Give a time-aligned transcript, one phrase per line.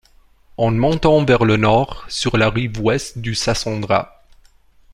[0.57, 4.23] En montant vers le nord, sur la rive Ouest du Sassandra.